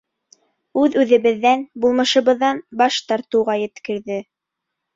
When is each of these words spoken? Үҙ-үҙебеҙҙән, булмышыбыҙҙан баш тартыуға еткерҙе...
Үҙ-үҙебеҙҙән, 0.83 1.61
булмышыбыҙҙан 1.85 2.63
баш 2.83 2.99
тартыуға 3.13 3.61
еткерҙе... 3.69 4.21